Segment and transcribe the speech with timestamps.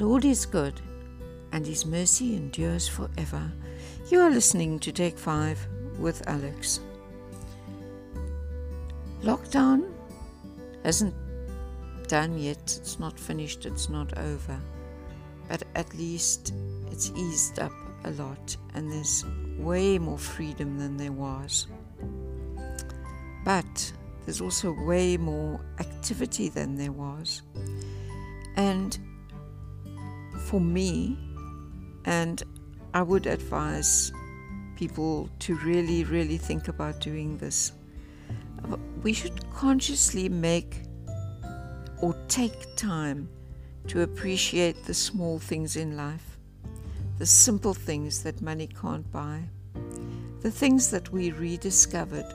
[0.00, 0.78] Lord is good,
[1.52, 3.50] and His mercy endures forever.
[4.10, 5.66] You are listening to Take 5
[5.98, 6.80] with Alex.
[9.22, 9.90] Lockdown
[10.84, 11.14] hasn't
[12.08, 14.60] done yet, it's not finished, it's not over,
[15.48, 16.52] but at least
[16.90, 17.72] it's eased up
[18.04, 19.24] a lot, and there's
[19.56, 21.68] way more freedom than there was.
[23.46, 23.92] But
[24.26, 27.40] there's also way more activity than there was.
[28.56, 28.98] And
[30.46, 31.18] for me,
[32.04, 32.42] and
[32.94, 34.12] I would advise
[34.76, 37.72] people to really, really think about doing this.
[39.02, 40.82] We should consciously make
[42.00, 43.28] or take time
[43.88, 46.38] to appreciate the small things in life,
[47.18, 49.42] the simple things that money can't buy,
[50.42, 52.26] the things that we rediscovered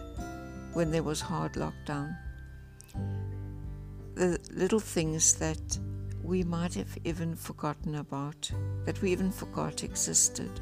[0.74, 2.16] when there was hard lockdown,
[4.16, 5.80] the little things that
[6.32, 8.50] we might have even forgotten about,
[8.86, 10.62] that we even forgot existed.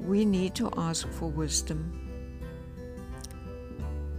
[0.00, 1.92] We need to ask for wisdom.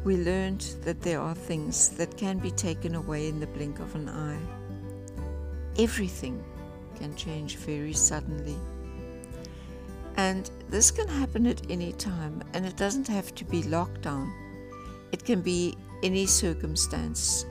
[0.04, 3.96] We learned that there are things that can be taken away in the blink of
[3.96, 4.38] an eye.
[5.80, 6.44] Everything
[6.96, 8.58] can change very suddenly.
[10.18, 14.32] And this can happen at any time, and it doesn't have to be lockdown.
[15.12, 17.48] It can be any circumstance.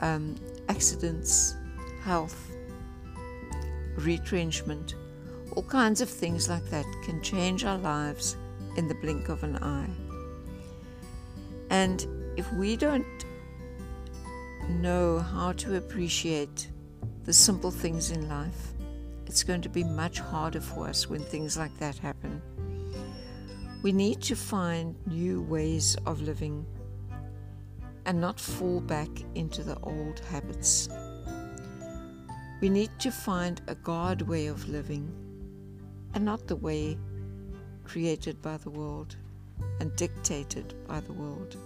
[0.00, 0.36] Um,
[0.70, 1.56] accidents,
[2.04, 2.52] health,
[3.96, 4.94] retrenchment,
[5.56, 8.36] all kinds of things like that can change our lives
[8.76, 9.90] in the blink of an eye.
[11.70, 13.24] And if we don't
[14.68, 16.68] know how to appreciate
[17.24, 18.72] the simple things in life,
[19.26, 22.40] it's going to be much harder for us when things like that happen.
[23.82, 26.64] We need to find new ways of living
[28.10, 30.88] and not fall back into the old habits.
[32.60, 35.08] We need to find a God way of living
[36.12, 36.98] and not the way
[37.84, 39.14] created by the world
[39.78, 41.56] and dictated by the world.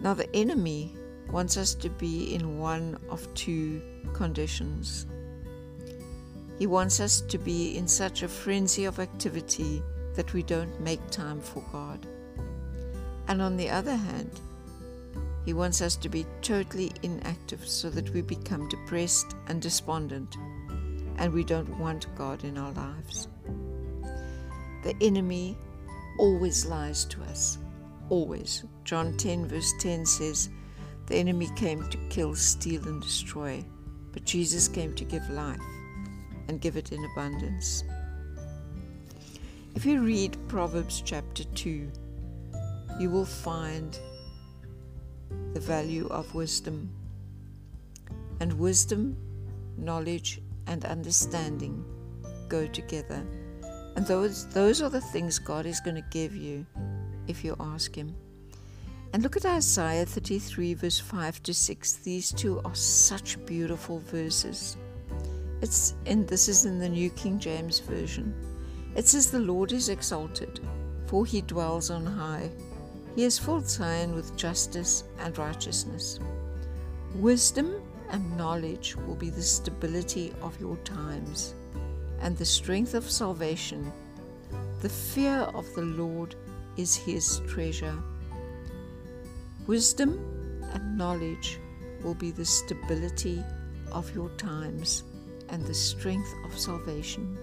[0.00, 0.96] Now, the enemy
[1.30, 3.82] wants us to be in one of two
[4.14, 5.06] conditions.
[6.58, 9.82] He wants us to be in such a frenzy of activity
[10.14, 12.06] that we don't make time for God.
[13.28, 14.40] And on the other hand,
[15.44, 20.36] He wants us to be totally inactive so that we become depressed and despondent
[21.18, 23.28] and we don't want God in our lives.
[24.82, 25.56] The enemy
[26.18, 27.58] always lies to us.
[28.10, 28.64] Always.
[28.84, 30.50] John 10, verse 10 says,
[31.06, 33.64] The enemy came to kill, steal, and destroy,
[34.12, 35.60] but Jesus came to give life
[36.48, 37.84] and give it in abundance.
[39.74, 41.90] If you read Proverbs chapter 2,
[42.98, 43.98] you will find
[45.52, 46.90] the value of wisdom.
[48.40, 49.16] And wisdom,
[49.76, 51.84] knowledge, and understanding
[52.48, 53.24] go together.
[53.96, 56.66] And those, those are the things God is going to give you
[57.28, 58.14] if you ask Him.
[59.12, 61.92] And look at Isaiah 33, verse 5 to 6.
[61.98, 64.76] These two are such beautiful verses.
[65.62, 68.34] It's in this is in the New King James Version.
[68.96, 70.60] It says, The Lord is exalted,
[71.06, 72.50] for he dwells on high.
[73.14, 76.18] He has filled Zion with justice and righteousness.
[77.14, 77.80] Wisdom
[78.10, 81.54] and knowledge will be the stability of your times
[82.20, 83.92] and the strength of salvation.
[84.80, 86.34] The fear of the Lord
[86.76, 87.96] is his treasure.
[89.66, 90.18] Wisdom
[90.72, 91.58] and knowledge
[92.02, 93.42] will be the stability
[93.92, 95.04] of your times
[95.50, 97.38] and the strength of salvation.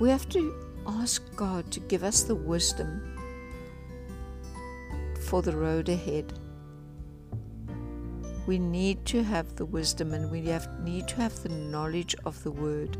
[0.00, 0.54] We have to
[0.86, 3.11] ask God to give us the wisdom
[5.32, 6.30] for the road ahead.
[8.46, 12.42] We need to have the wisdom and we have, need to have the knowledge of
[12.42, 12.98] the Word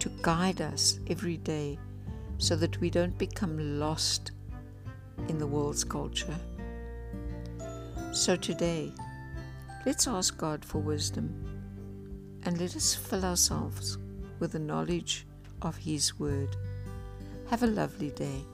[0.00, 1.78] to guide us every day
[2.36, 4.32] so that we don't become lost
[5.28, 6.36] in the world's culture.
[8.12, 8.92] So today,
[9.86, 11.32] let's ask God for wisdom
[12.44, 13.96] and let us fill ourselves
[14.40, 15.26] with the knowledge
[15.62, 16.54] of His Word.
[17.48, 18.44] Have a lovely day.